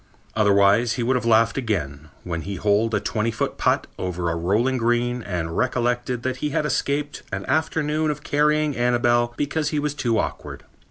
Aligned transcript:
Otherwise, 0.35 0.93
he 0.93 1.03
would 1.03 1.15
have 1.15 1.27
laughed 1.27 1.59
again, 1.59 2.09
when 2.23 2.41
he 2.41 2.55
holed 2.55 2.95
a 2.95 2.99
twenty 2.99 3.29
foot 3.29 3.59
putt 3.59 3.85
over 3.99 4.31
a 4.31 4.35
rolling 4.35 4.77
green 4.77 5.21
and 5.21 5.55
recollected 5.55 6.23
that 6.23 6.37
he 6.37 6.49
had 6.49 6.65
escaped 6.65 7.21
an 7.31 7.45
afternoon 7.45 8.09
of 8.09 8.23
carrying 8.23 8.75
Annabel 8.75 9.35
because 9.37 9.69
he 9.69 9.77
was 9.77 9.93
too 9.93 10.17
awkward. 10.17 10.63